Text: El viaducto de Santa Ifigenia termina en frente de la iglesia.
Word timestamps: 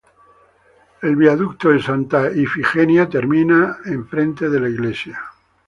El 1.03 1.15
viaducto 1.15 1.69
de 1.69 1.79
Santa 1.79 2.31
Ifigenia 2.31 3.07
termina 3.07 3.77
en 3.85 4.07
frente 4.07 4.49
de 4.49 4.59
la 4.59 4.67
iglesia. 4.67 5.21